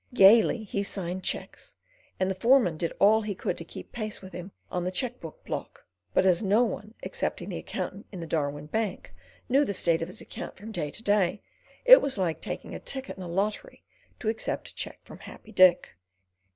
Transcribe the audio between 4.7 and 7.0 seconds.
on the cheque book block; but as no one,